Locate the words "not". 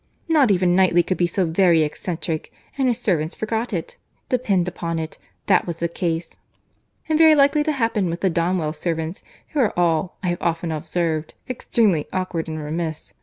0.27-0.49